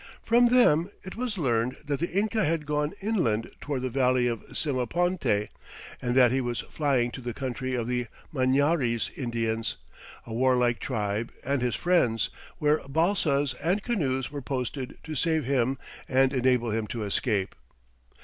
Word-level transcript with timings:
From 0.23 0.47
them 0.47 0.89
it 1.03 1.15
was 1.15 1.37
learned 1.37 1.77
that 1.85 1.99
the 1.99 2.09
Inca 2.09 2.43
had 2.43 2.65
"gone 2.65 2.93
inland 3.03 3.51
toward 3.61 3.83
the 3.83 3.89
valley 3.91 4.25
of 4.25 4.41
Simaponte; 4.51 5.47
and 6.01 6.15
that 6.15 6.31
he 6.31 6.41
was 6.41 6.61
flying 6.61 7.11
to 7.11 7.21
the 7.21 7.35
country 7.35 7.75
of 7.75 7.85
the 7.85 8.07
Mañaries 8.33 9.15
Indians, 9.15 9.77
a 10.25 10.33
warlike 10.33 10.79
tribe 10.79 11.31
and 11.45 11.61
his 11.61 11.75
friends, 11.75 12.31
where 12.57 12.79
balsas 12.89 13.53
and 13.61 13.83
canoes 13.83 14.31
were 14.31 14.41
posted 14.41 14.97
to 15.03 15.13
save 15.13 15.45
him 15.45 15.77
and 16.07 16.33
enable 16.33 16.71
him 16.71 16.87
to 16.87 17.03
escape." 17.03 17.53